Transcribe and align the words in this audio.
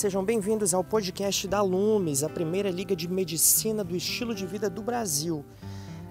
sejam 0.00 0.24
bem-vindos 0.24 0.72
ao 0.72 0.82
podcast 0.82 1.46
da 1.46 1.60
Lumes, 1.60 2.22
a 2.22 2.28
primeira 2.30 2.70
liga 2.70 2.96
de 2.96 3.06
medicina 3.06 3.84
do 3.84 3.94
estilo 3.94 4.34
de 4.34 4.46
vida 4.46 4.70
do 4.70 4.80
Brasil. 4.80 5.44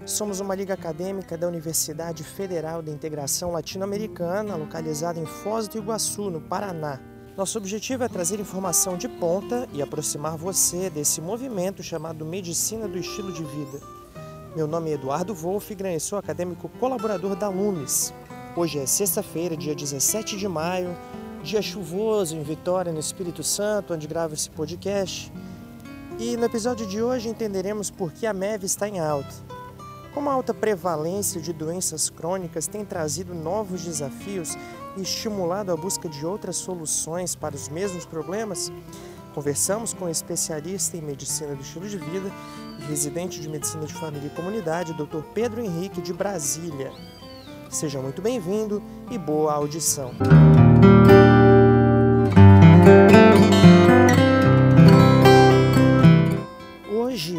Somos 0.06 0.40
uma 0.40 0.54
liga 0.54 0.76
acadêmica 0.76 1.36
da 1.36 1.48
Universidade 1.48 2.24
Federal 2.24 2.84
de 2.84 2.92
Integração 2.92 3.52
Latino-Americana, 3.52 4.56
localizada 4.56 5.20
em 5.20 5.26
Foz 5.26 5.68
do 5.68 5.80
Iguaçu, 5.80 6.30
no 6.30 6.40
Paraná. 6.40 7.00
Nosso 7.36 7.58
objetivo 7.58 8.04
é 8.04 8.08
trazer 8.08 8.40
informação 8.40 8.96
de 8.96 9.10
ponta 9.10 9.68
e 9.74 9.82
aproximar 9.82 10.38
você 10.38 10.92
desse 10.92 11.20
movimento 11.20 11.82
chamado 11.82 12.24
Medicina 12.24 12.88
do 12.88 13.00
Estilo 13.00 13.34
de 13.34 13.44
Vida. 13.44 13.80
Meu 14.56 14.68
nome 14.68 14.92
é 14.92 14.94
Eduardo 14.94 15.34
Wolfgram 15.34 15.96
e 15.96 16.00
sou 16.00 16.20
acadêmico 16.20 16.70
colaborador 16.80 17.36
da 17.36 17.50
Lumes. 17.50 18.14
Hoje 18.56 18.78
é 18.78 18.86
sexta-feira, 18.86 19.58
dia 19.58 19.74
17 19.74 20.38
de 20.38 20.48
maio, 20.48 20.96
dia 21.44 21.62
chuvoso 21.62 22.36
em 22.36 22.44
Vitória, 22.44 22.92
no 22.92 23.00
Espírito 23.00 23.44
Santo, 23.44 23.94
onde 23.94 24.08
gravo 24.08 24.34
esse 24.34 24.50
podcast. 24.50 25.32
E 26.20 26.36
no 26.36 26.46
episódio 26.46 26.86
de 26.86 27.02
hoje 27.02 27.30
entenderemos 27.30 27.90
por 27.90 28.12
que 28.12 28.28
a 28.28 28.34
MEV 28.34 28.66
está 28.66 28.88
em 28.88 29.00
alta. 29.00 29.34
Como 30.14 30.30
a 30.30 30.34
alta 30.34 30.54
prevalência 30.54 31.40
de 31.40 31.54
doenças 31.54 32.10
crônicas 32.10 32.68
tem 32.68 32.84
trazido 32.84 33.34
novos 33.34 33.84
desafios 33.84 34.58
e 34.98 35.02
estimulado 35.02 35.72
a 35.72 35.78
busca 35.78 36.10
de 36.10 36.26
outras 36.26 36.58
soluções 36.58 37.36
para 37.36 37.56
os 37.56 37.70
mesmos 37.70 38.06
problemas, 38.06 38.72
conversamos 39.34 39.94
com 39.94 40.06
o 40.06 40.10
especialista 40.10 40.98
em 40.98 41.02
medicina 41.02 41.56
do 41.56 41.62
estilo 41.62 41.88
de 41.88 41.98
vida 41.98 42.30
e 42.80 42.84
residente 42.84 43.40
de 43.40 43.48
medicina 43.48 43.86
de 43.86 43.94
família 43.94 44.28
e 44.28 44.36
comunidade, 44.36 44.94
Dr. 44.94 45.22
Pedro 45.34 45.62
Henrique 45.62 46.02
de 46.02 46.12
Brasília. 46.12 46.92
Seja 47.70 48.02
muito 48.02 48.22
bem-vindo 48.22 48.82
e 49.12 49.18
boa 49.18 49.54
audição. 49.54 50.12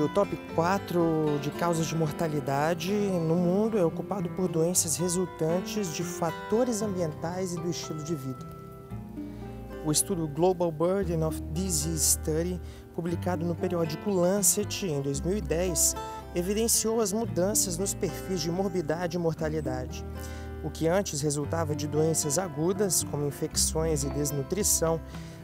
O 0.03 0.09
top 0.09 0.37
4 0.55 1.39
de 1.43 1.51
causas 1.51 1.87
de 1.87 1.95
mortalidade 1.95 2.93
no 2.93 3.35
mundo 3.35 3.79
é 3.79 3.85
ocupado 3.85 4.29
por 4.31 4.49
doenças 4.49 4.97
resultantes 4.97 5.95
de 5.95 6.03
fatores 6.03 6.81
ambientais 6.81 7.53
e 7.53 7.57
do 7.57 7.69
estilo 7.69 8.03
de 8.03 8.15
vida. 8.15 8.49
O 9.85 9.93
estudo 9.93 10.27
Global 10.27 10.71
Burden 10.71 11.25
of 11.25 11.41
Disease 11.53 12.13
Study, 12.13 12.61
publicado 12.95 13.45
no 13.45 13.55
periódico 13.55 14.11
Lancet 14.11 14.87
em 14.87 15.01
2010, 15.01 15.95
evidenciou 16.35 17.01
as 17.01 17.13
mudanças 17.13 17.77
nos 17.77 17.93
perfis 17.93 18.41
de 18.41 18.51
morbidade 18.51 19.17
e 19.17 19.21
mortalidade. 19.21 20.05
O 20.63 20.71
que 20.71 20.89
antes 20.89 21.21
resultava 21.21 21.75
de 21.75 21.87
doenças 21.87 22.39
agudas, 22.39 23.03
como 23.05 23.27
infecções 23.27 24.05
e 24.05 24.11
desnutrição, 24.11 25.01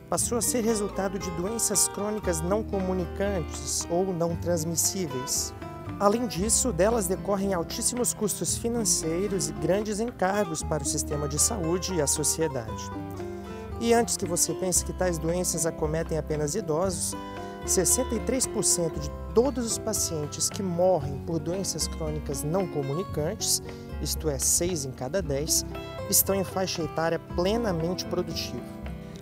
passou 0.09 0.39
a 0.39 0.43
ser 0.43 0.62
resultado 0.62 1.19
de 1.19 1.31
doenças 1.33 1.89
crônicas 1.89 2.41
não 2.41 2.62
comunicantes 2.62 3.87
ou 3.91 4.12
não 4.12 4.37
transmissíveis. 4.37 5.53
Além 5.99 6.27
disso, 6.27 6.73
delas 6.73 7.07
decorrem 7.07 7.55
altíssimos 7.55 8.15
custos 8.15 8.57
financeiros 8.57 9.49
e 9.49 9.53
grandes 9.53 9.99
encargos 9.99 10.62
para 10.62 10.83
o 10.83 10.87
sistema 10.87 11.29
de 11.29 11.39
saúde 11.39 11.95
e 11.95 12.01
a 12.01 12.07
sociedade. 12.07 12.91
E 13.81 13.93
antes 13.93 14.17
que 14.17 14.27
você 14.27 14.53
pense 14.55 14.84
que 14.84 14.93
tais 14.93 15.19
doenças 15.19 15.67
acometem 15.67 16.19
apenas 16.19 16.55
idosos, 16.55 17.15
63% 17.67 18.99
de 18.99 19.11
todos 19.34 19.67
os 19.67 19.79
pacientes 19.79 20.49
que 20.49 20.62
morrem 20.62 21.19
por 21.27 21.39
doenças 21.39 21.89
crônicas 21.89 22.45
não 22.45 22.67
comunicantes, 22.67 23.62
isto 24.01 24.29
é, 24.29 24.39
6 24.39 24.84
em 24.84 24.91
cada 24.93 25.21
10, 25.21 25.67
estão 26.09 26.34
em 26.34 26.45
faixa 26.45 26.83
etária 26.83 27.19
plenamente 27.19 28.05
produtiva 28.05 28.76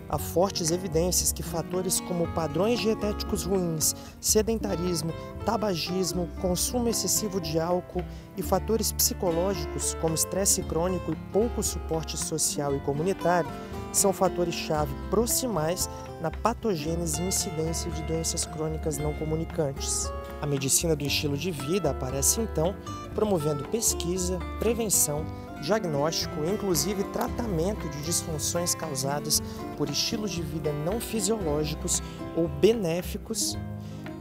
há 0.08 0.18
fortes 0.18 0.70
evidências 0.70 1.32
que 1.32 1.42
fatores 1.42 2.00
como 2.00 2.26
padrões 2.28 2.80
dietéticos 2.80 3.44
ruins, 3.44 3.94
sedentarismo, 4.20 5.12
tabagismo, 5.44 6.28
consumo 6.40 6.88
excessivo 6.88 7.40
de 7.40 7.58
álcool 7.58 8.04
e 8.36 8.42
fatores 8.42 8.92
psicológicos 8.92 9.94
como 10.00 10.14
estresse 10.14 10.62
crônico 10.62 11.12
e 11.12 11.16
pouco 11.32 11.62
suporte 11.62 12.16
social 12.16 12.74
e 12.74 12.80
comunitário 12.80 13.50
são 13.92 14.12
fatores-chave 14.12 14.92
proximais 15.08 15.88
na 16.20 16.30
patogênese 16.30 17.22
e 17.22 17.26
incidência 17.26 17.90
de 17.90 18.02
doenças 18.02 18.44
crônicas 18.44 18.98
não 18.98 19.12
comunicantes. 19.14 20.10
A 20.40 20.46
medicina 20.46 20.96
do 20.96 21.04
estilo 21.04 21.36
de 21.36 21.50
vida 21.50 21.90
aparece 21.90 22.40
então 22.40 22.74
promovendo 23.14 23.64
pesquisa, 23.68 24.38
prevenção, 24.58 25.24
diagnóstico, 25.64 26.44
inclusive 26.44 27.02
tratamento 27.04 27.88
de 27.88 28.02
disfunções 28.02 28.74
causadas 28.74 29.42
por 29.76 29.88
estilos 29.88 30.30
de 30.30 30.42
vida 30.42 30.72
não 30.84 31.00
fisiológicos 31.00 32.02
ou 32.36 32.46
benéficos 32.48 33.56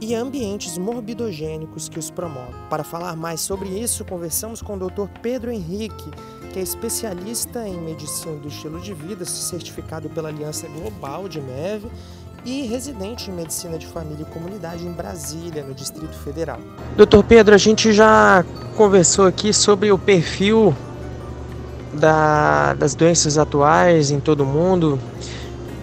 e 0.00 0.14
ambientes 0.14 0.76
morbidogênicos 0.76 1.88
que 1.88 1.98
os 1.98 2.10
promovem. 2.10 2.54
Para 2.68 2.84
falar 2.84 3.16
mais 3.16 3.40
sobre 3.40 3.68
isso, 3.68 4.04
conversamos 4.04 4.60
com 4.60 4.74
o 4.74 4.78
Dr. 4.78 5.08
Pedro 5.22 5.50
Henrique, 5.50 6.10
que 6.52 6.58
é 6.58 6.62
especialista 6.62 7.66
em 7.66 7.80
medicina 7.80 8.36
do 8.36 8.48
estilo 8.48 8.80
de 8.80 8.92
vida, 8.92 9.24
certificado 9.24 10.08
pela 10.10 10.28
Aliança 10.28 10.66
Global 10.68 11.28
de 11.28 11.40
MEV 11.40 11.90
e 12.44 12.62
residente 12.62 13.30
em 13.30 13.34
medicina 13.34 13.78
de 13.78 13.86
família 13.86 14.22
e 14.22 14.32
comunidade 14.32 14.86
em 14.86 14.92
Brasília, 14.92 15.64
no 15.64 15.74
Distrito 15.74 16.14
Federal. 16.18 16.60
Doutor 16.96 17.24
Pedro, 17.24 17.54
a 17.54 17.58
gente 17.58 17.92
já 17.92 18.44
conversou 18.76 19.26
aqui 19.26 19.52
sobre 19.52 19.90
o 19.90 19.98
perfil 19.98 20.74
da, 21.94 22.74
das 22.74 22.94
doenças 22.94 23.38
atuais 23.38 24.10
em 24.10 24.20
todo 24.20 24.42
o 24.42 24.46
mundo, 24.46 24.98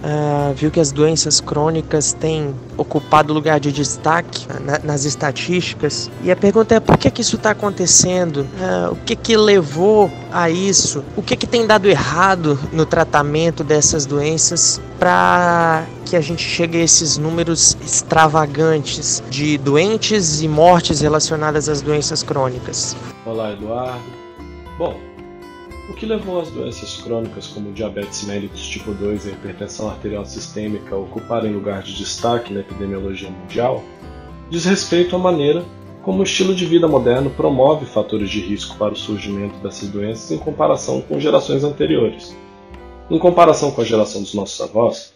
uh, 0.01 0.53
viu 0.53 0.69
que 0.71 0.79
as 0.79 0.91
doenças 0.91 1.39
crônicas 1.39 2.13
têm 2.13 2.53
ocupado 2.77 3.33
lugar 3.33 3.59
de 3.59 3.71
destaque 3.71 4.47
na, 4.59 4.79
nas 4.79 5.05
estatísticas. 5.05 6.09
E 6.23 6.31
a 6.31 6.35
pergunta 6.35 6.75
é 6.75 6.79
por 6.79 6.97
que, 6.97 7.09
que 7.09 7.21
isso 7.21 7.35
está 7.35 7.51
acontecendo? 7.51 8.41
Uh, 8.41 8.91
o 8.91 8.95
que, 8.97 9.15
que 9.15 9.37
levou 9.37 10.11
a 10.31 10.49
isso? 10.49 11.03
O 11.15 11.21
que, 11.21 11.35
que 11.35 11.47
tem 11.47 11.65
dado 11.65 11.87
errado 11.87 12.59
no 12.71 12.85
tratamento 12.85 13.63
dessas 13.63 14.05
doenças 14.05 14.81
para 14.99 15.85
que 16.05 16.15
a 16.15 16.21
gente 16.21 16.43
chegue 16.43 16.77
a 16.77 16.83
esses 16.83 17.17
números 17.17 17.77
extravagantes 17.81 19.23
de 19.29 19.57
doentes 19.57 20.41
e 20.41 20.47
mortes 20.47 20.99
relacionadas 20.99 21.69
às 21.69 21.81
doenças 21.81 22.21
crônicas? 22.21 22.95
Olá, 23.25 23.51
Eduardo. 23.51 24.01
Bom, 24.77 24.99
o 25.91 25.93
que 25.93 26.05
levou 26.05 26.39
as 26.39 26.49
doenças 26.49 26.95
crônicas 27.01 27.47
como 27.47 27.73
diabetes 27.73 28.23
mellitus 28.23 28.65
tipo 28.65 28.93
2 28.93 29.25
e 29.25 29.31
hipertensão 29.31 29.89
arterial 29.89 30.25
sistêmica 30.25 30.95
a 30.95 30.97
ocuparem 30.97 31.51
lugar 31.51 31.83
de 31.83 31.93
destaque 31.93 32.53
na 32.53 32.61
epidemiologia 32.61 33.29
mundial 33.29 33.83
diz 34.49 34.63
respeito 34.63 35.17
à 35.17 35.19
maneira 35.19 35.65
como 36.01 36.21
o 36.21 36.23
estilo 36.23 36.55
de 36.55 36.65
vida 36.65 36.87
moderno 36.87 37.29
promove 37.31 37.85
fatores 37.85 38.29
de 38.29 38.39
risco 38.39 38.77
para 38.77 38.93
o 38.93 38.95
surgimento 38.95 39.57
dessas 39.57 39.89
doenças 39.89 40.31
em 40.31 40.37
comparação 40.37 41.01
com 41.01 41.19
gerações 41.19 41.63
anteriores. 41.63 42.35
Em 43.09 43.19
comparação 43.19 43.69
com 43.69 43.81
a 43.81 43.85
geração 43.85 44.21
dos 44.21 44.33
nossos 44.33 44.59
avós, 44.61 45.13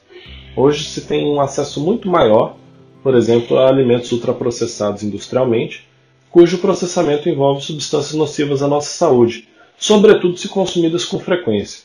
hoje 0.58 0.84
se 0.84 1.08
tem 1.08 1.26
um 1.26 1.40
acesso 1.40 1.80
muito 1.80 2.10
maior, 2.10 2.56
por 3.02 3.16
exemplo, 3.16 3.58
a 3.58 3.70
alimentos 3.70 4.12
ultraprocessados 4.12 5.02
industrialmente, 5.02 5.88
cujo 6.30 6.60
processamento 6.60 7.30
envolve 7.30 7.64
substâncias 7.64 8.14
nocivas 8.14 8.62
à 8.62 8.68
nossa 8.68 8.90
saúde, 8.90 9.48
sobretudo 9.78 10.38
se 10.38 10.48
consumidas 10.48 11.06
com 11.06 11.20
frequência. 11.20 11.84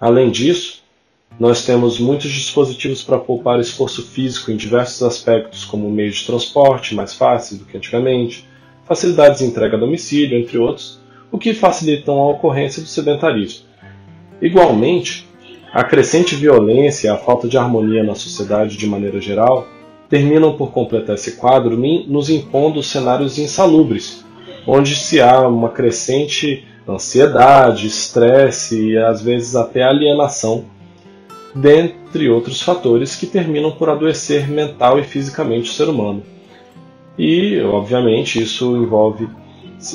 Além 0.00 0.30
disso, 0.30 0.80
nós 1.38 1.64
temos 1.64 1.98
muitos 1.98 2.30
dispositivos 2.30 3.02
para 3.02 3.18
poupar 3.18 3.60
esforço 3.60 4.02
físico 4.02 4.50
em 4.50 4.56
diversos 4.56 5.02
aspectos, 5.02 5.64
como 5.64 5.90
meios 5.90 6.16
de 6.16 6.26
transporte 6.26 6.94
mais 6.94 7.14
fáceis 7.14 7.60
do 7.60 7.66
que 7.66 7.76
antigamente, 7.76 8.46
facilidades 8.84 9.38
de 9.38 9.46
entrega 9.46 9.76
a 9.76 9.80
domicílio, 9.80 10.38
entre 10.38 10.58
outros, 10.58 11.00
o 11.30 11.38
que 11.38 11.54
facilitam 11.54 12.18
a 12.18 12.30
ocorrência 12.30 12.82
do 12.82 12.88
sedentarismo. 12.88 13.64
Igualmente, 14.42 15.28
a 15.72 15.84
crescente 15.84 16.34
violência 16.34 17.06
e 17.06 17.10
a 17.10 17.16
falta 17.16 17.46
de 17.46 17.56
harmonia 17.56 18.02
na 18.02 18.14
sociedade 18.14 18.76
de 18.76 18.86
maneira 18.86 19.20
geral 19.20 19.68
terminam 20.08 20.56
por 20.56 20.72
completar 20.72 21.14
esse 21.14 21.36
quadro 21.36 21.78
nos 22.08 22.28
impondo 22.28 22.82
cenários 22.82 23.38
insalubres, 23.38 24.24
onde 24.66 24.96
se 24.96 25.20
há 25.20 25.46
uma 25.46 25.68
crescente 25.68 26.66
ansiedade, 26.94 27.86
estresse 27.86 28.90
e 28.90 28.98
às 28.98 29.22
vezes 29.22 29.56
até 29.56 29.82
alienação, 29.82 30.64
dentre 31.54 32.28
outros 32.28 32.62
fatores 32.62 33.16
que 33.16 33.26
terminam 33.26 33.72
por 33.72 33.88
adoecer 33.88 34.48
mental 34.48 34.98
e 34.98 35.02
fisicamente 35.02 35.70
o 35.70 35.72
ser 35.72 35.88
humano. 35.88 36.22
E, 37.18 37.60
obviamente, 37.60 38.42
isso 38.42 38.76
envolve 38.76 39.28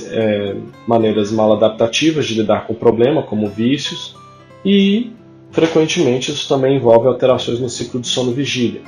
é, 0.08 0.56
maneiras 0.88 1.32
mal 1.32 1.54
adaptativas 1.54 2.26
de 2.26 2.36
lidar 2.36 2.68
com 2.68 2.74
o 2.74 2.76
problema, 2.76 3.24
como 3.24 3.48
vícios, 3.48 4.16
e 4.64 5.12
frequentemente 5.52 6.32
isso 6.32 6.48
também 6.48 6.76
envolve 6.76 7.08
alterações 7.08 7.60
no 7.60 7.70
ciclo 7.70 8.00
de 8.00 8.08
sono-vigília. 8.08 8.82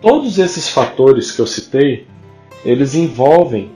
Todos 0.00 0.38
esses 0.38 0.68
fatores 0.68 1.30
que 1.30 1.40
eu 1.40 1.46
citei, 1.46 2.06
eles 2.64 2.94
envolvem 2.94 3.70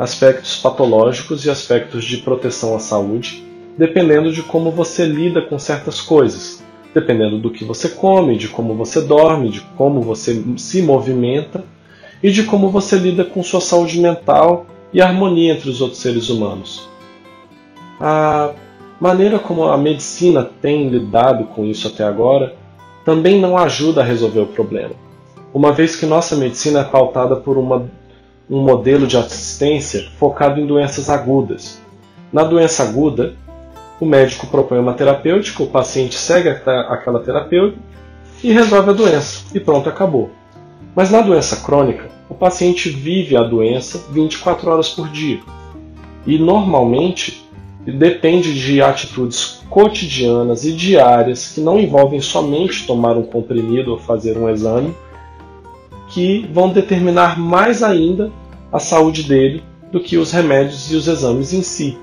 aspectos 0.00 0.56
patológicos 0.56 1.44
e 1.44 1.50
aspectos 1.50 2.06
de 2.06 2.16
proteção 2.16 2.74
à 2.74 2.78
saúde, 2.78 3.44
dependendo 3.76 4.32
de 4.32 4.42
como 4.42 4.70
você 4.70 5.04
lida 5.04 5.42
com 5.42 5.58
certas 5.58 6.00
coisas, 6.00 6.64
dependendo 6.94 7.38
do 7.38 7.50
que 7.50 7.66
você 7.66 7.90
come, 7.90 8.38
de 8.38 8.48
como 8.48 8.74
você 8.74 9.02
dorme, 9.02 9.50
de 9.50 9.60
como 9.76 10.00
você 10.00 10.42
se 10.56 10.80
movimenta 10.80 11.62
e 12.22 12.30
de 12.30 12.44
como 12.44 12.70
você 12.70 12.96
lida 12.96 13.26
com 13.26 13.42
sua 13.42 13.60
saúde 13.60 14.00
mental 14.00 14.64
e 14.90 15.02
harmonia 15.02 15.52
entre 15.52 15.68
os 15.68 15.82
outros 15.82 16.00
seres 16.00 16.30
humanos. 16.30 16.88
A 18.00 18.54
maneira 18.98 19.38
como 19.38 19.64
a 19.64 19.76
medicina 19.76 20.48
tem 20.62 20.88
lidado 20.88 21.44
com 21.44 21.66
isso 21.66 21.86
até 21.88 22.04
agora 22.04 22.56
também 23.04 23.38
não 23.38 23.58
ajuda 23.58 24.00
a 24.00 24.04
resolver 24.04 24.40
o 24.40 24.46
problema, 24.46 24.94
uma 25.52 25.72
vez 25.72 25.94
que 25.94 26.06
nossa 26.06 26.36
medicina 26.36 26.80
é 26.80 26.84
pautada 26.84 27.36
por 27.36 27.58
uma, 27.58 27.90
um 28.50 28.60
modelo 28.60 29.06
de 29.06 29.16
assistência 29.16 30.08
focado 30.18 30.60
em 30.60 30.66
doenças 30.66 31.08
agudas. 31.08 31.80
Na 32.32 32.42
doença 32.42 32.82
aguda, 32.82 33.34
o 34.00 34.04
médico 34.04 34.48
propõe 34.48 34.78
uma 34.78 34.94
terapêutica, 34.94 35.62
o 35.62 35.68
paciente 35.68 36.16
segue 36.16 36.48
aquela 36.48 37.20
terapêutica 37.20 37.80
e 38.42 38.50
resolve 38.50 38.90
a 38.90 38.94
doença, 38.94 39.44
e 39.54 39.60
pronto, 39.60 39.88
acabou. 39.88 40.30
Mas 40.96 41.10
na 41.10 41.20
doença 41.20 41.56
crônica, 41.56 42.08
o 42.28 42.34
paciente 42.34 42.90
vive 42.90 43.36
a 43.36 43.42
doença 43.42 44.06
24 44.10 44.70
horas 44.70 44.88
por 44.88 45.08
dia. 45.08 45.38
E 46.26 46.38
normalmente 46.38 47.48
depende 47.84 48.52
de 48.54 48.82
atitudes 48.82 49.62
cotidianas 49.70 50.64
e 50.64 50.72
diárias 50.72 51.52
que 51.52 51.60
não 51.60 51.78
envolvem 51.78 52.20
somente 52.20 52.86
tomar 52.86 53.16
um 53.16 53.22
comprimido 53.22 53.92
ou 53.92 53.98
fazer 53.98 54.36
um 54.36 54.48
exame, 54.48 54.94
que 56.10 56.46
vão 56.52 56.68
determinar 56.70 57.38
mais 57.38 57.82
ainda 57.82 58.30
a 58.72 58.78
saúde 58.78 59.22
dele 59.22 59.62
do 59.90 60.00
que 60.00 60.16
os 60.16 60.30
remédios 60.32 60.90
e 60.90 60.96
os 60.96 61.08
exames 61.08 61.52
em 61.52 61.62
si. 61.62 61.98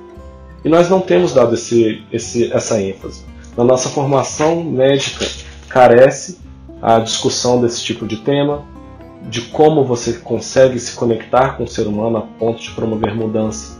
E 0.64 0.70
nós 0.70 0.90
não 0.90 1.00
temos 1.00 1.34
dado 1.34 1.54
esse, 1.54 2.04
esse, 2.12 2.52
essa 2.52 2.82
ênfase. 2.82 3.24
Na 3.56 3.64
nossa 3.64 3.90
formação 3.90 4.64
médica 4.64 5.26
carece 5.70 6.40
a 6.82 7.00
discussão 7.00 7.62
desse 7.62 7.84
tipo 7.84 8.06
de 8.06 8.18
tema, 8.18 8.64
de 9.30 9.42
como 9.42 9.84
você 9.84 10.14
consegue 10.14 10.80
se 10.80 10.96
conectar 10.96 11.58
com 11.58 11.64
o 11.64 11.68
ser 11.68 11.88
humano 11.88 12.18
a 12.18 12.22
ponto 12.22 12.62
de 12.62 12.72
promover 12.72 13.16
mudança. 13.16 13.78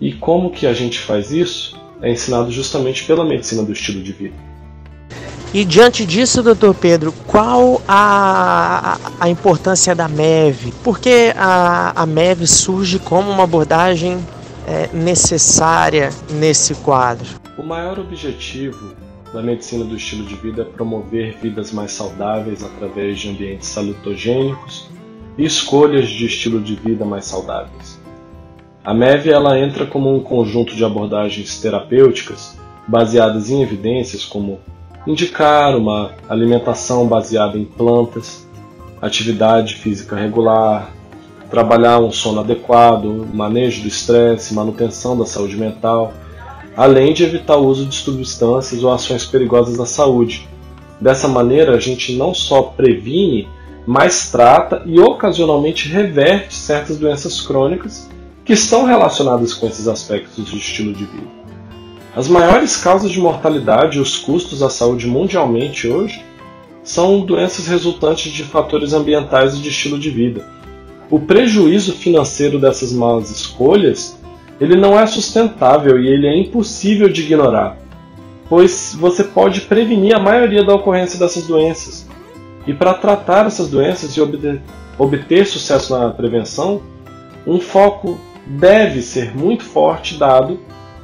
E 0.00 0.12
como 0.12 0.50
que 0.50 0.66
a 0.66 0.72
gente 0.72 0.98
faz 0.98 1.30
isso 1.30 1.78
é 2.02 2.10
ensinado 2.10 2.50
justamente 2.50 3.04
pela 3.04 3.24
medicina 3.24 3.62
do 3.62 3.72
estilo 3.72 4.02
de 4.02 4.12
vida. 4.12 4.49
E 5.52 5.64
diante 5.64 6.06
disso, 6.06 6.44
doutor 6.44 6.72
Pedro, 6.76 7.12
qual 7.26 7.82
a, 7.88 8.96
a 9.18 9.28
importância 9.28 9.96
da 9.96 10.06
MEV? 10.06 10.72
Por 10.84 11.00
que 11.00 11.32
a, 11.36 11.92
a 12.02 12.06
MEV 12.06 12.46
surge 12.46 13.00
como 13.00 13.28
uma 13.28 13.42
abordagem 13.42 14.24
é, 14.64 14.88
necessária 14.94 16.10
nesse 16.30 16.76
quadro? 16.76 17.26
O 17.58 17.64
maior 17.64 17.98
objetivo 17.98 18.94
da 19.34 19.42
medicina 19.42 19.84
do 19.84 19.96
estilo 19.96 20.24
de 20.24 20.36
vida 20.36 20.62
é 20.62 20.64
promover 20.64 21.36
vidas 21.42 21.72
mais 21.72 21.90
saudáveis 21.90 22.62
através 22.62 23.18
de 23.18 23.30
ambientes 23.30 23.68
salutogênicos 23.68 24.88
e 25.36 25.44
escolhas 25.44 26.08
de 26.08 26.26
estilo 26.26 26.60
de 26.60 26.76
vida 26.76 27.04
mais 27.04 27.24
saudáveis. 27.24 27.98
A 28.84 28.94
MEV 28.94 29.30
ela 29.30 29.58
entra 29.58 29.84
como 29.84 30.14
um 30.14 30.20
conjunto 30.20 30.76
de 30.76 30.84
abordagens 30.84 31.60
terapêuticas 31.60 32.56
baseadas 32.86 33.50
em 33.50 33.62
evidências 33.62 34.24
como 34.24 34.60
indicar 35.06 35.76
uma 35.76 36.12
alimentação 36.28 37.06
baseada 37.06 37.58
em 37.58 37.64
plantas, 37.64 38.46
atividade 39.00 39.74
física 39.74 40.14
regular, 40.14 40.92
trabalhar 41.50 41.98
um 41.98 42.12
sono 42.12 42.40
adequado, 42.40 43.26
manejo 43.32 43.82
do 43.82 43.88
estresse, 43.88 44.54
manutenção 44.54 45.18
da 45.18 45.26
saúde 45.26 45.56
mental, 45.56 46.12
além 46.76 47.12
de 47.12 47.24
evitar 47.24 47.56
o 47.56 47.66
uso 47.66 47.86
de 47.86 47.94
substâncias 47.94 48.84
ou 48.84 48.92
ações 48.92 49.26
perigosas 49.26 49.80
à 49.80 49.86
saúde. 49.86 50.48
Dessa 51.00 51.26
maneira, 51.26 51.74
a 51.74 51.80
gente 51.80 52.16
não 52.16 52.34
só 52.34 52.62
previne, 52.62 53.48
mas 53.86 54.30
trata 54.30 54.82
e 54.84 55.00
ocasionalmente 55.00 55.88
reverte 55.88 56.54
certas 56.54 56.98
doenças 56.98 57.40
crônicas 57.40 58.08
que 58.44 58.52
estão 58.52 58.84
relacionadas 58.84 59.54
com 59.54 59.66
esses 59.66 59.88
aspectos 59.88 60.50
do 60.50 60.56
estilo 60.56 60.92
de 60.92 61.04
vida. 61.04 61.39
As 62.14 62.28
maiores 62.28 62.76
causas 62.76 63.10
de 63.10 63.20
mortalidade 63.20 63.98
e 63.98 64.00
os 64.00 64.16
custos 64.16 64.62
à 64.62 64.70
saúde 64.70 65.06
mundialmente 65.06 65.88
hoje 65.88 66.24
são 66.82 67.20
doenças 67.20 67.66
resultantes 67.66 68.32
de 68.32 68.44
fatores 68.44 68.92
ambientais 68.92 69.54
e 69.54 69.58
de 69.58 69.68
estilo 69.68 69.98
de 69.98 70.10
vida 70.10 70.60
o 71.10 71.18
prejuízo 71.18 71.92
financeiro 71.92 72.58
dessas 72.58 72.92
más 72.92 73.30
escolhas 73.30 74.16
ele 74.60 74.76
não 74.76 74.98
é 74.98 75.06
sustentável 75.06 75.98
e 75.98 76.06
ele 76.06 76.26
é 76.26 76.36
impossível 76.36 77.08
de 77.08 77.22
ignorar, 77.22 77.78
pois 78.48 78.94
você 78.98 79.24
pode 79.24 79.62
prevenir 79.62 80.14
a 80.14 80.20
maioria 80.20 80.62
da 80.62 80.74
ocorrência 80.74 81.18
dessas 81.18 81.46
doenças. 81.46 82.06
E 82.66 82.74
para 82.74 82.92
tratar 82.92 83.46
essas 83.46 83.68
doenças 83.68 84.14
e 84.14 84.20
obter, 84.20 84.60
obter 84.98 85.46
sucesso 85.46 85.98
na 85.98 86.10
prevenção, 86.10 86.82
um 87.46 87.58
foco 87.58 88.20
deve 88.46 89.00
ser 89.00 89.34
muito 89.34 89.64
forte 89.64 90.18
dado 90.18 90.60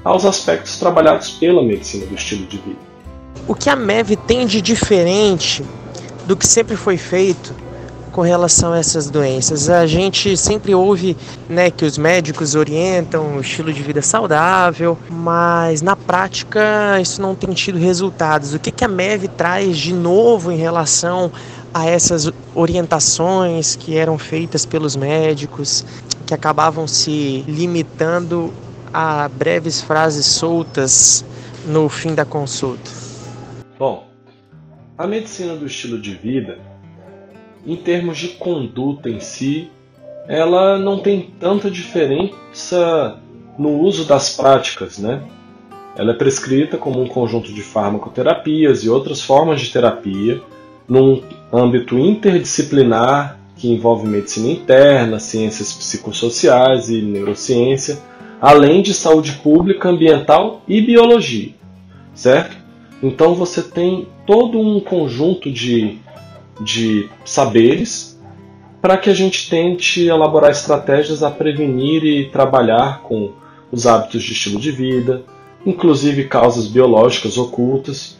aos 0.06 0.24
aspectos 0.24 0.78
trabalhados 0.78 1.30
pela 1.30 1.60
medicina 1.60 2.06
do 2.06 2.14
estilo 2.14 2.46
de 2.46 2.58
vida. 2.58 2.78
O 3.48 3.56
que 3.56 3.68
a 3.68 3.74
MEV 3.74 4.14
tem 4.14 4.46
de 4.46 4.62
diferente 4.62 5.64
do 6.26 6.36
que 6.36 6.46
sempre 6.46 6.76
foi 6.76 6.96
feito 6.96 7.52
com 8.12 8.20
relação 8.20 8.72
a 8.72 8.78
essas 8.78 9.10
doenças. 9.10 9.68
A 9.68 9.84
gente 9.84 10.36
sempre 10.36 10.72
ouve 10.74 11.16
né, 11.48 11.72
que 11.72 11.84
os 11.84 11.98
médicos 11.98 12.54
orientam 12.54 13.36
o 13.36 13.40
estilo 13.40 13.72
de 13.72 13.82
vida 13.82 14.00
saudável, 14.00 14.96
mas 15.10 15.82
na 15.82 15.96
prática 15.96 17.00
isso 17.00 17.20
não 17.20 17.34
tem 17.34 17.52
tido 17.52 17.76
resultados. 17.76 18.54
O 18.54 18.60
que, 18.60 18.70
que 18.70 18.84
a 18.84 18.88
MEV 18.88 19.26
traz 19.26 19.76
de 19.76 19.92
novo 19.92 20.52
em 20.52 20.56
relação 20.56 21.32
a 21.74 21.84
essas 21.84 22.32
orientações 22.54 23.74
que 23.74 23.96
eram 23.96 24.16
feitas 24.16 24.64
pelos 24.64 24.94
médicos, 24.94 25.84
que 26.24 26.32
acabavam 26.32 26.86
se 26.86 27.44
limitando 27.46 28.52
a 28.98 29.28
breves 29.28 29.82
frases 29.82 30.24
soltas 30.24 31.22
no 31.66 31.86
fim 31.86 32.14
da 32.14 32.24
consulta? 32.24 32.90
Bom, 33.78 34.08
a 34.96 35.06
medicina 35.06 35.54
do 35.54 35.66
estilo 35.66 36.00
de 36.00 36.14
vida 36.14 36.58
em 37.66 37.76
termos 37.76 38.16
de 38.16 38.28
conduta 38.28 39.10
em 39.10 39.20
si, 39.20 39.70
ela 40.26 40.78
não 40.78 41.00
tem 41.00 41.30
tanta 41.38 41.70
diferença 41.70 43.18
no 43.58 43.80
uso 43.80 44.06
das 44.06 44.34
práticas, 44.34 44.96
né? 44.96 45.22
Ela 45.94 46.12
é 46.12 46.14
prescrita 46.14 46.78
como 46.78 47.02
um 47.02 47.06
conjunto 47.06 47.52
de 47.52 47.60
farmacoterapias 47.60 48.82
e 48.82 48.88
outras 48.88 49.20
formas 49.20 49.60
de 49.60 49.70
terapia 49.70 50.40
num 50.88 51.22
âmbito 51.52 51.98
interdisciplinar 51.98 53.38
que 53.56 53.70
envolve 53.70 54.06
medicina 54.06 54.48
interna, 54.48 55.18
ciências 55.18 55.72
psicossociais 55.74 56.88
e 56.88 57.02
neurociência, 57.02 57.98
além 58.40 58.82
de 58.82 58.92
saúde 58.94 59.32
pública, 59.32 59.88
ambiental 59.88 60.62
e 60.66 60.80
biologia, 60.80 61.52
certo? 62.14 62.56
Então 63.02 63.34
você 63.34 63.62
tem 63.62 64.08
todo 64.26 64.58
um 64.58 64.80
conjunto 64.80 65.50
de 65.50 65.98
de 66.60 67.08
saberes 67.24 68.18
para 68.80 68.96
que 68.96 69.10
a 69.10 69.14
gente 69.14 69.48
tente 69.48 70.06
elaborar 70.06 70.50
estratégias 70.50 71.22
a 71.22 71.30
prevenir 71.30 72.04
e 72.04 72.30
trabalhar 72.30 73.02
com 73.02 73.32
os 73.70 73.86
hábitos 73.86 74.22
de 74.22 74.32
estilo 74.32 74.60
de 74.60 74.70
vida, 74.70 75.22
inclusive 75.64 76.24
causas 76.24 76.68
biológicas 76.68 77.36
ocultas. 77.36 78.16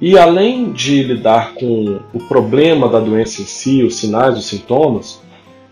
E 0.00 0.18
além 0.18 0.72
de 0.72 1.02
lidar 1.02 1.54
com 1.54 2.00
o 2.12 2.18
problema 2.28 2.88
da 2.88 3.00
doença 3.00 3.40
em 3.40 3.46
si, 3.46 3.82
os 3.82 3.96
sinais, 3.96 4.36
os 4.36 4.46
sintomas, 4.46 5.22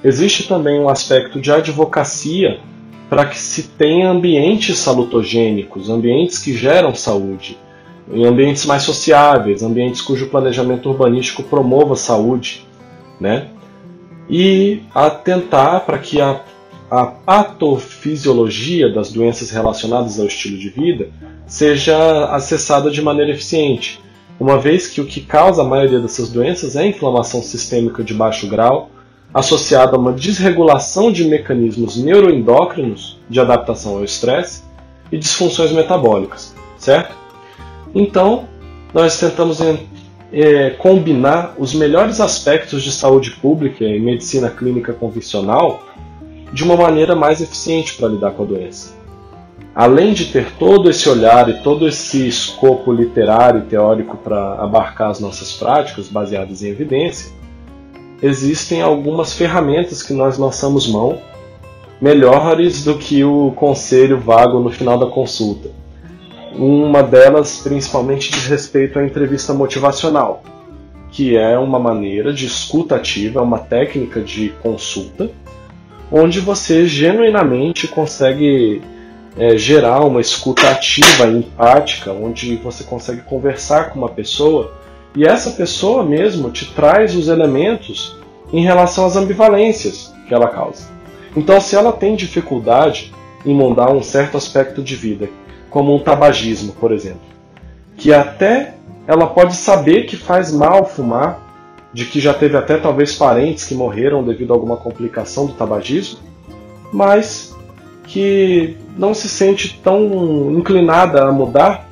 existe 0.03 0.49
também 0.49 0.81
um 0.81 0.89
aspecto 0.89 1.41
de 1.41 1.53
advocacia 1.53 2.61
para 3.13 3.27
que 3.27 3.39
se 3.39 3.65
tenha 3.65 4.09
ambientes 4.09 4.79
salutogênicos, 4.79 5.91
ambientes 5.91 6.39
que 6.39 6.57
geram 6.57 6.95
saúde, 6.95 7.59
em 8.11 8.25
ambientes 8.25 8.65
mais 8.65 8.85
sociáveis, 8.85 9.63
ambientes 9.63 10.01
cujo 10.01 10.31
planejamento 10.31 10.89
urbanístico 10.89 11.43
promova 11.43 11.95
saúde, 11.95 12.67
né? 13.21 13.49
E 14.31 14.81
atentar 14.95 15.85
para 15.85 15.99
que 15.99 16.23
a, 16.23 16.41
a 16.91 17.05
patofisiologia 17.05 18.91
das 18.91 19.13
doenças 19.13 19.51
relacionadas 19.51 20.19
ao 20.19 20.25
estilo 20.25 20.57
de 20.57 20.71
vida 20.71 21.11
seja 21.47 22.35
acessada 22.35 22.91
de 22.91 23.03
maneira 23.03 23.33
eficiente, 23.33 24.01
uma 24.41 24.57
vez 24.57 24.89
que 24.89 25.03
o 25.03 25.07
que 25.07 25.21
causa 25.21 25.61
a 25.61 25.67
maioria 25.67 26.01
dessas 26.01 26.31
doenças 26.31 26.77
é 26.77 26.87
inflamação 26.87 27.43
sistêmica 27.43 28.03
de 28.03 28.15
baixo 28.15 28.49
grau, 28.49 28.89
associada 29.33 29.97
a 29.97 29.99
uma 29.99 30.13
desregulação 30.13 31.11
de 31.11 31.25
mecanismos 31.25 31.97
neuroendócrinos 31.97 33.19
de 33.29 33.41
adaptação 33.41 33.97
ao 33.97 34.05
estresse 34.05 34.63
e 35.11 35.19
disfunções 35.19 35.73
metabólicas, 35.73 36.55
certo? 36.77 37.15
Então, 37.95 38.45
nós 38.93 39.19
tentamos 39.19 39.59
é, 40.33 40.71
combinar 40.71 41.55
os 41.59 41.75
melhores 41.75 42.21
aspectos 42.21 42.83
de 42.83 42.93
saúde 42.93 43.33
pública 43.33 43.85
e 43.85 43.99
medicina 43.99 44.51
clínica 44.51 44.93
convencional 44.93 45.87
de 46.53 46.63
uma 46.65 46.77
maneira 46.77 47.15
mais 47.15 47.41
eficiente 47.41 47.95
para 47.95 48.09
lidar 48.09 48.33
com 48.33 48.43
a 48.43 48.47
doença. 48.47 48.95
além 49.75 50.13
de 50.13 50.27
ter 50.27 50.53
todo 50.59 50.91
esse 50.91 51.09
olhar 51.09 51.49
e 51.49 51.63
todo 51.63 51.89
esse 51.89 52.29
escopo 52.29 52.93
literário 52.93 53.61
e 53.61 53.65
teórico 53.65 54.19
para 54.19 54.55
abarcar 54.63 55.11
as 55.11 55.19
nossas 55.19 55.53
práticas 55.55 56.09
baseadas 56.09 56.63
em 56.63 56.69
evidência, 56.69 57.33
existem 58.23 58.81
algumas 58.81 59.33
ferramentas 59.33 60.03
que 60.03 60.13
nós 60.13 60.39
lançamos 60.39 60.87
mão 60.87 61.19
melhores 62.01 62.85
do 62.85 62.97
que 62.97 63.23
o 63.23 63.53
conselho 63.53 64.19
vago 64.19 64.59
no 64.59 64.71
final 64.71 64.99
da 64.99 65.07
consulta. 65.07 65.71
Uma 66.55 67.03
delas, 67.03 67.59
principalmente, 67.59 68.31
diz 68.31 68.47
respeito 68.47 68.99
à 68.99 69.05
entrevista 69.05 69.55
motivacional, 69.55 70.43
que 71.11 71.37
é 71.37 71.57
uma 71.59 71.79
maneira 71.79 72.33
de 72.33 72.47
escuta 72.47 72.97
ativa, 72.97 73.41
é 73.41 73.43
uma 73.43 73.59
técnica 73.59 74.21
de 74.21 74.51
consulta, 74.63 75.31
onde 76.11 76.41
você 76.41 76.87
genuinamente 76.87 77.89
consegue 77.89 78.83
é, 79.39 79.57
gerar 79.57 80.05
uma 80.05 80.21
escuta 80.21 80.69
ativa, 80.71 81.27
empática, 81.27 82.13
onde 82.13 82.57
você 82.57 82.85
consegue 82.85 83.23
conversar 83.23 83.91
com 83.91 83.99
uma 83.99 84.09
pessoa 84.09 84.82
e 85.15 85.27
essa 85.27 85.51
pessoa 85.51 86.03
mesmo 86.03 86.51
te 86.51 86.73
traz 86.73 87.15
os 87.15 87.29
elementos 87.29 88.17
em 88.53 88.63
relação 88.63 89.07
às 89.07 89.17
ambivalências 89.17 90.13
que 90.27 90.35
ela 90.35 90.49
causa. 90.49 90.85
Então, 91.37 91.61
se 91.61 91.77
ela 91.77 91.93
tem 91.93 92.15
dificuldade 92.15 93.13
em 93.45 93.55
mudar 93.55 93.91
um 93.91 94.03
certo 94.03 94.37
aspecto 94.37 94.83
de 94.83 94.95
vida, 94.95 95.29
como 95.71 95.95
um 95.95 95.99
tabagismo, 95.99 96.73
por 96.75 96.93
exemplo, 96.93 97.21
que 97.97 98.13
até 98.13 98.75
ela 99.07 99.27
pode 99.27 99.57
saber 99.57 100.05
que 100.05 100.17
faz 100.17 100.53
mal 100.53 100.85
fumar, 100.85 101.41
de 101.93 102.07
que 102.07 102.21
já 102.21 102.33
teve 102.33 102.57
até 102.57 102.79
talvez 102.79 103.15
parentes 103.15 103.65
que 103.65 103.75
morreram 103.75 104.23
devido 104.23 104.53
a 104.53 104.57
alguma 104.57 104.77
complicação 104.77 105.47
do 105.47 105.53
tabagismo, 105.53 106.21
mas 106.93 107.55
que 108.05 108.77
não 108.97 109.15
se 109.15 109.29
sente 109.29 109.81
tão 109.83 110.53
inclinada 110.53 111.25
a 111.25 111.33
mudar 111.33 111.89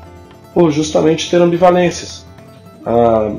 por 0.54 0.70
justamente 0.70 1.30
ter 1.30 1.40
ambivalências. 1.40 2.26
Ah, 2.84 3.36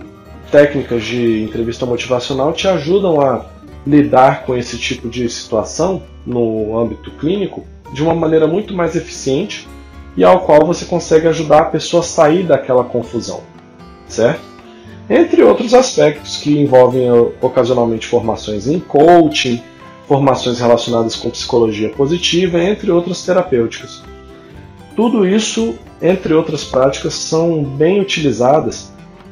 técnicas 0.51 1.03
de 1.03 1.43
entrevista 1.43 1.86
motivacional 1.86 2.53
te 2.53 2.67
ajudam 2.67 3.21
a 3.21 3.45
lidar 3.88 4.43
com 4.45 4.55
esse 4.55 4.77
tipo 4.77 5.10
de 5.10 5.27
situação 5.29 6.03
no 6.25 6.77
âmbito 6.77 7.10
clínico 7.12 7.65
de 7.93 8.03
uma 8.03 8.13
maneira 8.13 8.45
muito 8.45 8.75
mais 8.75 8.95
eficiente 8.95 9.67
e 10.15 10.24
ao 10.24 10.41
qual 10.41 10.65
você 10.65 10.86
consegue 10.86 11.27
ajudar 11.27 11.60
a 11.60 11.65
pessoa 11.65 12.01
a 12.01 12.05
sair 12.05 12.43
daquela 12.43 12.83
confusão, 12.83 13.41
certo? 14.07 14.41
Entre 15.10 15.41
outros 15.41 15.74
aspectos 15.74 16.38
que 16.38 16.60
envolvem 16.60 17.10
ocasionalmente 17.41 18.07
formações 18.07 18.67
em 18.67 18.79
coaching, 18.79 19.62
formações 20.07 20.60
relacionadas 20.60 21.15
com 21.15 21.29
psicologia 21.29 21.89
positiva, 21.89 22.62
entre 22.62 22.91
outras 22.91 23.25
terapêuticas. 23.25 24.03
Tudo 24.95 25.25
isso, 25.25 25.75
entre 26.01 26.33
outras 26.33 26.63
práticas, 26.63 27.13
são 27.13 27.63
bem 27.63 28.00
utilizadas 28.00 28.90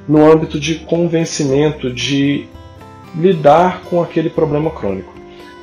no 0.09 0.29
âmbito 0.29 0.59
de 0.59 0.73
convencimento, 0.73 1.93
de 1.93 2.47
lidar 3.15 3.83
com 3.83 4.01
aquele 4.01 4.27
problema 4.27 4.71
crônico. 4.71 5.13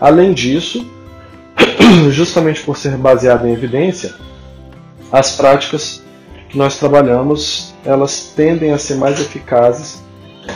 Além 0.00 0.32
disso, 0.32 0.86
justamente 2.12 2.62
por 2.62 2.76
ser 2.76 2.96
baseado 2.96 3.44
em 3.48 3.52
evidência, 3.52 4.14
as 5.10 5.36
práticas 5.36 6.00
que 6.48 6.56
nós 6.56 6.78
trabalhamos, 6.78 7.74
elas 7.84 8.32
tendem 8.36 8.70
a 8.70 8.78
ser 8.78 8.94
mais 8.94 9.20
eficazes 9.20 10.00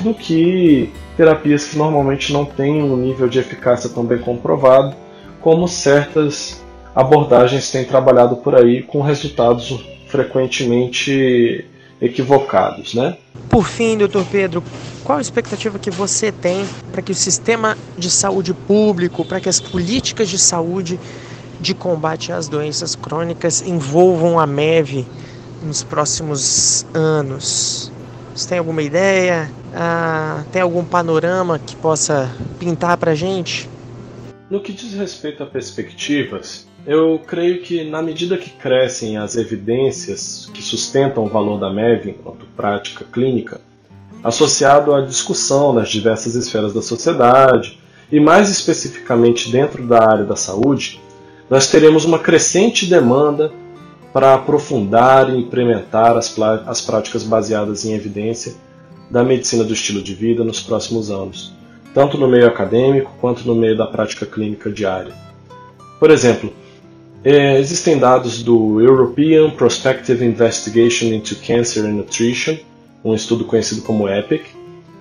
do 0.03 0.15
que 0.15 0.93
terapias 1.17 1.65
que 1.65 1.77
normalmente 1.77 2.33
não 2.33 2.45
têm 2.45 2.81
um 2.85 2.97
nível 2.97 3.29
de 3.29 3.41
eficácia 3.41 3.91
tão 3.91 4.05
bem 4.05 4.19
comprovado, 4.19 4.95
como 5.41 5.67
certas 5.67 6.63
abordagens 6.95 7.73
têm 7.73 7.85
trabalhado 7.85 8.37
por 8.37 8.55
aí 8.55 8.83
com 8.83 9.01
resultados 9.01 9.85
frequentemente 10.07 11.65
equivocados, 12.01 12.95
né? 12.95 13.17
Por 13.49 13.67
fim, 13.67 13.99
doutor 13.99 14.25
Pedro, 14.27 14.63
qual 15.05 15.19
a 15.19 15.21
expectativa 15.21 15.79
que 15.79 15.91
você 15.91 16.31
tem 16.31 16.65
para 16.93 17.03
que 17.03 17.13
o 17.13 17.15
sistema 17.15 17.77
de 17.99 18.11
saúde 18.11 18.55
público, 18.55 19.25
para 19.25 19.41
que 19.41 19.49
as 19.49 19.61
políticas 19.61 20.29
de 20.29 20.39
saúde 20.39 20.99
de 21.61 21.75
combate 21.75 22.33
às 22.33 22.49
doenças 22.49 22.95
crônicas 22.95 23.61
envolvam 23.63 24.39
a 24.39 24.47
MEV 24.47 25.05
nos 25.63 25.83
próximos 25.83 26.87
anos? 26.95 27.93
Você 28.35 28.49
tem 28.49 28.59
alguma 28.59 28.83
ideia? 28.83 29.51
Ah, 29.75 30.45
tem 30.53 30.63
algum 30.63 30.85
panorama 30.85 31.59
que 31.59 31.77
possa 31.77 32.31
pintar 32.59 32.97
para 32.97 33.13
a 33.13 33.15
gente? 33.15 33.69
No 34.49 34.61
que 34.61 34.73
diz 34.73 34.95
respeito 34.95 35.43
a 35.43 35.47
perspectivas, 35.47 36.67
eu 36.91 37.21
creio 37.25 37.63
que 37.63 37.85
na 37.85 38.03
medida 38.03 38.37
que 38.37 38.51
crescem 38.51 39.17
as 39.17 39.37
evidências 39.37 40.51
que 40.53 40.61
sustentam 40.61 41.25
o 41.25 41.29
valor 41.29 41.57
da 41.57 41.73
MEV 41.73 42.11
enquanto 42.11 42.45
prática 42.57 43.05
clínica, 43.05 43.61
associado 44.25 44.93
à 44.93 45.01
discussão 45.01 45.73
nas 45.73 45.89
diversas 45.89 46.35
esferas 46.35 46.75
da 46.75 46.83
sociedade 46.83 47.79
e 48.11 48.19
mais 48.19 48.51
especificamente 48.51 49.53
dentro 49.53 49.87
da 49.87 50.03
área 50.03 50.25
da 50.25 50.35
saúde, 50.35 51.01
nós 51.49 51.69
teremos 51.69 52.05
uma 52.05 52.19
crescente 52.19 52.87
demanda 52.87 53.53
para 54.13 54.35
aprofundar 54.35 55.33
e 55.33 55.39
implementar 55.39 56.17
as, 56.17 56.37
as 56.67 56.81
práticas 56.81 57.23
baseadas 57.23 57.85
em 57.85 57.95
evidência 57.95 58.57
da 59.09 59.23
medicina 59.23 59.63
do 59.63 59.75
estilo 59.75 60.03
de 60.03 60.13
vida 60.13 60.43
nos 60.43 60.61
próximos 60.61 61.09
anos, 61.09 61.53
tanto 61.95 62.19
no 62.19 62.27
meio 62.27 62.49
acadêmico 62.49 63.13
quanto 63.21 63.47
no 63.47 63.55
meio 63.55 63.77
da 63.79 63.87
prática 63.87 64.27
clínica 64.27 64.69
diária. 64.69 65.15
Por 66.01 66.11
exemplo, 66.11 66.53
é, 67.23 67.59
existem 67.59 67.99
dados 67.99 68.43
do 68.43 68.81
European 68.81 69.51
Prospective 69.51 70.25
Investigation 70.25 71.07
into 71.07 71.37
Cancer 71.37 71.85
and 71.85 71.93
Nutrition, 71.93 72.57
um 73.05 73.15
estudo 73.15 73.45
conhecido 73.45 73.83
como 73.83 74.09
EPIC, 74.09 74.45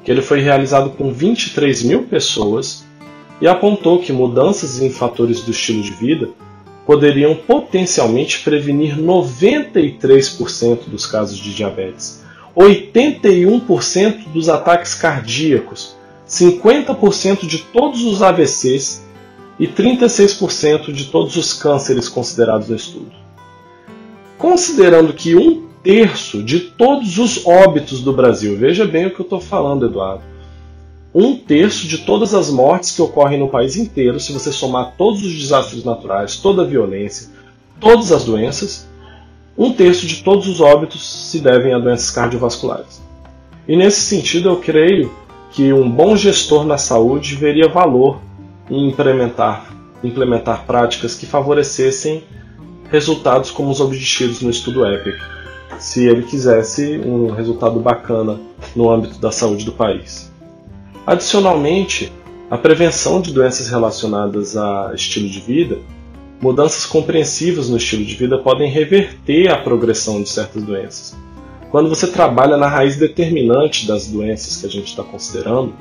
que 0.04 0.12
ele 0.12 0.22
foi 0.22 0.42
realizado 0.42 0.90
com 0.92 1.14
23 1.14 1.84
mil 1.84 2.04
pessoas 2.04 2.84
e 3.40 3.48
apontou 3.48 4.00
que 4.00 4.12
mudanças 4.12 4.82
em 4.82 4.90
fatores 4.90 5.42
do 5.42 5.52
estilo 5.52 5.82
de 5.82 5.92
vida 5.92 6.30
poderiam 6.86 7.36
potencialmente 7.36 8.42
prevenir 8.42 8.98
93% 8.98 10.90
dos 10.90 11.06
casos 11.06 11.38
de 11.38 11.54
diabetes, 11.54 12.24
81% 12.58 14.28
dos 14.34 14.50
ataques 14.50 14.94
cardíacos, 14.94 15.96
50% 16.28 17.46
de 17.46 17.60
todos 17.60 18.04
os 18.04 18.22
AVCs 18.22 19.04
e 19.60 19.68
36% 19.68 20.94
de 20.94 21.06
todos 21.06 21.36
os 21.36 21.54
cânceres 21.54 22.08
considerados 22.08 22.70
no 22.70 22.76
estudo. 22.76 23.12
Considerando 24.38 25.12
que 25.12 25.36
um 25.36 25.68
terço 25.84 26.42
de 26.42 26.60
todos 26.60 27.18
os 27.18 27.46
óbitos 27.46 28.02
do 28.02 28.14
Brasil, 28.14 28.58
veja 28.58 28.86
bem 28.86 29.08
o 29.08 29.12
que 29.14 29.20
eu 29.20 29.26
estou 29.26 29.42
falando, 29.42 29.86
Eduardo, 29.86 30.24
um 31.14 31.36
terço 31.36 31.88
de 31.88 32.00
todas 32.00 32.34
as 32.34 32.50
mortes 32.50 32.92
que 32.92 33.02
ocorrem 33.02 33.40
no 33.40 33.50
país 33.50 33.76
inteiro, 33.76 34.20
se 34.20 34.32
você 34.32 34.52
somar 34.52 34.94
todos 34.98 35.26
os 35.26 35.34
desastres 35.34 35.84
naturais, 35.84 36.38
toda 36.38 36.62
a 36.62 36.66
violência, 36.66 37.30
todas 37.80 38.12
as 38.12 38.24
doenças, 38.24 38.88
um 39.58 39.74
terço 39.74 40.06
de 40.06 40.24
todos 40.24 40.48
os 40.48 40.62
óbitos 40.62 41.30
se 41.30 41.40
devem 41.40 41.74
a 41.74 41.80
doenças 41.80 42.12
cardiovasculares. 42.12 43.02
E 43.68 43.76
nesse 43.76 44.02
sentido, 44.02 44.50
eu 44.50 44.58
creio 44.58 45.12
que 45.52 45.74
um 45.74 45.90
bom 45.90 46.16
gestor 46.16 46.64
na 46.64 46.78
saúde 46.78 47.36
veria 47.36 47.68
valor 47.68 48.22
em 48.70 48.88
implementar, 48.88 49.74
implementar 50.04 50.66
práticas 50.66 51.16
que 51.16 51.26
favorecessem 51.26 52.24
resultados 52.92 53.52
como 53.52 53.70
os 53.70 53.80
obtidos 53.80 54.42
no 54.42 54.50
estudo 54.50 54.86
EPIC, 54.86 55.18
se 55.80 56.08
ele 56.08 56.24
quisesse 56.24 57.00
um 57.06 57.32
resultado 57.32 57.80
bacana 57.80 58.40
no 58.76 58.90
âmbito 58.90 59.20
da 59.20 59.32
saúde 59.32 59.66
do 59.66 59.72
país. 59.72 60.32
Adicionalmente, 61.06 62.12
a 62.50 62.58
prevenção 62.58 63.22
de 63.22 63.32
doenças 63.32 63.68
relacionadas 63.68 64.58
a 64.58 64.92
estilo 64.94 65.30
de 65.30 65.40
vida, 65.40 65.78
mudanças 66.42 66.86
compreensivas 66.86 67.70
no 67.70 67.78
estilo 67.78 68.04
de 68.04 68.16
vida 68.16 68.38
podem 68.40 68.70
reverter 68.70 69.50
a 69.50 69.58
progressão 69.58 70.22
de 70.22 70.30
certas 70.30 70.64
doenças. 70.64 71.16
Quando 71.70 71.90
você 71.90 72.08
trabalha 72.08 72.58
na 72.58 72.68
raiz 72.68 72.96
determinante 72.98 73.88
das 73.88 74.08
doenças 74.08 74.58
que 74.58 74.66
a 74.66 74.70
gente 74.70 74.88
está 74.88 75.04
considerando, 75.04 75.74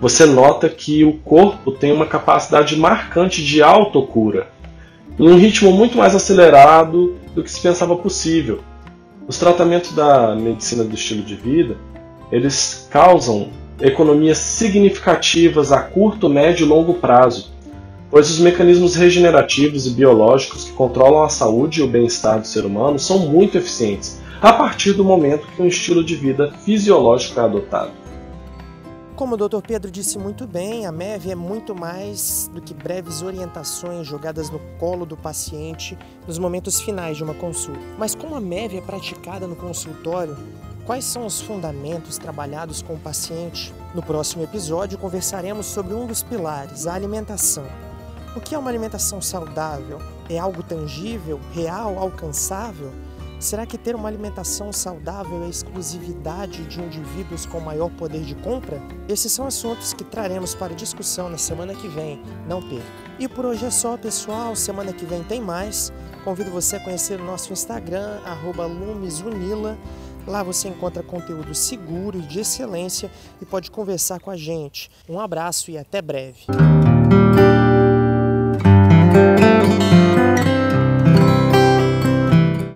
você 0.00 0.24
nota 0.24 0.68
que 0.68 1.04
o 1.04 1.12
corpo 1.12 1.70
tem 1.70 1.92
uma 1.92 2.06
capacidade 2.06 2.74
marcante 2.76 3.44
de 3.44 3.62
autocura, 3.62 4.48
em 5.18 5.28
um 5.28 5.36
ritmo 5.36 5.70
muito 5.72 5.98
mais 5.98 6.14
acelerado 6.14 7.16
do 7.34 7.42
que 7.42 7.50
se 7.50 7.60
pensava 7.60 7.94
possível. 7.94 8.60
Os 9.28 9.38
tratamentos 9.38 9.92
da 9.92 10.34
medicina 10.34 10.82
do 10.82 10.94
estilo 10.94 11.22
de 11.22 11.34
vida, 11.34 11.76
eles 12.32 12.88
causam 12.90 13.50
economias 13.78 14.38
significativas 14.38 15.70
a 15.70 15.80
curto, 15.80 16.28
médio 16.28 16.64
e 16.64 16.68
longo 16.68 16.94
prazo, 16.94 17.52
pois 18.10 18.30
os 18.30 18.38
mecanismos 18.38 18.96
regenerativos 18.96 19.86
e 19.86 19.90
biológicos 19.90 20.64
que 20.64 20.72
controlam 20.72 21.22
a 21.22 21.28
saúde 21.28 21.80
e 21.80 21.82
o 21.82 21.88
bem-estar 21.88 22.40
do 22.40 22.46
ser 22.46 22.64
humano 22.64 22.98
são 22.98 23.18
muito 23.18 23.58
eficientes 23.58 24.18
a 24.40 24.52
partir 24.54 24.94
do 24.94 25.04
momento 25.04 25.46
que 25.54 25.60
um 25.60 25.66
estilo 25.66 26.02
de 26.02 26.16
vida 26.16 26.50
fisiológico 26.64 27.38
é 27.38 27.44
adotado. 27.44 28.00
Como 29.20 29.34
o 29.34 29.36
Dr. 29.36 29.60
Pedro 29.60 29.90
disse 29.90 30.16
muito 30.16 30.46
bem, 30.46 30.86
a 30.86 30.90
MEV 30.90 31.32
é 31.32 31.34
muito 31.34 31.74
mais 31.74 32.50
do 32.54 32.62
que 32.62 32.72
breves 32.72 33.20
orientações 33.20 34.06
jogadas 34.06 34.48
no 34.48 34.58
colo 34.78 35.04
do 35.04 35.14
paciente 35.14 35.98
nos 36.26 36.38
momentos 36.38 36.80
finais 36.80 37.18
de 37.18 37.22
uma 37.22 37.34
consulta. 37.34 37.78
Mas 37.98 38.14
como 38.14 38.34
a 38.34 38.40
MEV 38.40 38.78
é 38.78 38.80
praticada 38.80 39.46
no 39.46 39.54
consultório, 39.54 40.38
quais 40.86 41.04
são 41.04 41.26
os 41.26 41.38
fundamentos 41.38 42.16
trabalhados 42.16 42.80
com 42.80 42.94
o 42.94 42.98
paciente? 42.98 43.74
No 43.94 44.02
próximo 44.02 44.42
episódio 44.42 44.96
conversaremos 44.96 45.66
sobre 45.66 45.92
um 45.92 46.06
dos 46.06 46.22
pilares, 46.22 46.86
a 46.86 46.94
alimentação. 46.94 47.66
O 48.34 48.40
que 48.40 48.54
é 48.54 48.58
uma 48.58 48.70
alimentação 48.70 49.20
saudável? 49.20 49.98
É 50.30 50.38
algo 50.38 50.62
tangível, 50.62 51.38
real, 51.52 51.98
alcançável? 51.98 52.90
Será 53.40 53.64
que 53.64 53.78
ter 53.78 53.96
uma 53.96 54.06
alimentação 54.06 54.70
saudável 54.70 55.42
é 55.44 55.48
exclusividade 55.48 56.62
de 56.66 56.78
indivíduos 56.78 57.46
com 57.46 57.58
maior 57.58 57.88
poder 57.88 58.20
de 58.20 58.34
compra? 58.34 58.78
Esses 59.08 59.32
são 59.32 59.46
assuntos 59.46 59.94
que 59.94 60.04
traremos 60.04 60.54
para 60.54 60.74
discussão 60.74 61.30
na 61.30 61.38
semana 61.38 61.74
que 61.74 61.88
vem, 61.88 62.22
não 62.46 62.60
perca. 62.60 62.84
E 63.18 63.26
por 63.26 63.46
hoje 63.46 63.64
é 63.64 63.70
só, 63.70 63.96
pessoal. 63.96 64.54
Semana 64.54 64.92
que 64.92 65.06
vem 65.06 65.24
tem 65.24 65.40
mais. 65.40 65.90
Convido 66.22 66.50
você 66.50 66.76
a 66.76 66.80
conhecer 66.80 67.18
o 67.18 67.24
nosso 67.24 67.50
Instagram, 67.50 68.20
lumesunila. 68.44 69.78
Lá 70.26 70.42
você 70.42 70.68
encontra 70.68 71.02
conteúdo 71.02 71.54
seguro 71.54 72.18
e 72.18 72.22
de 72.22 72.40
excelência 72.40 73.10
e 73.40 73.46
pode 73.46 73.70
conversar 73.70 74.20
com 74.20 74.30
a 74.30 74.36
gente. 74.36 74.90
Um 75.08 75.18
abraço 75.18 75.70
e 75.70 75.78
até 75.78 76.02
breve. 76.02 76.44